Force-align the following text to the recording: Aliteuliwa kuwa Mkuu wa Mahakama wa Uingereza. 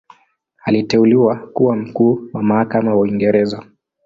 Aliteuliwa 0.63 1.35
kuwa 1.35 1.75
Mkuu 1.75 2.29
wa 2.33 2.43
Mahakama 2.43 2.91
wa 2.91 2.97
Uingereza. 3.01 3.67